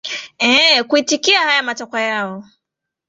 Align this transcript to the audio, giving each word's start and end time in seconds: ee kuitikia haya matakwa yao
ee 0.39 0.83
kuitikia 0.83 1.39
haya 1.39 1.63
matakwa 1.63 2.01
yao 2.01 2.43